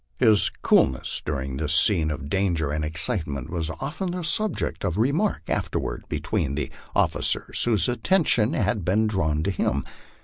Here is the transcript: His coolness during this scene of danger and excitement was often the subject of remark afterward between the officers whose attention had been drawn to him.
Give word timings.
His 0.17 0.49
coolness 0.63 1.21
during 1.23 1.57
this 1.57 1.75
scene 1.75 2.09
of 2.09 2.27
danger 2.27 2.71
and 2.71 2.83
excitement 2.83 3.51
was 3.51 3.69
often 3.69 4.09
the 4.09 4.23
subject 4.23 4.83
of 4.83 4.97
remark 4.97 5.43
afterward 5.47 6.05
between 6.09 6.55
the 6.55 6.71
officers 6.95 7.63
whose 7.65 7.87
attention 7.87 8.53
had 8.53 8.83
been 8.83 9.05
drawn 9.05 9.43
to 9.43 9.51
him. 9.51 9.83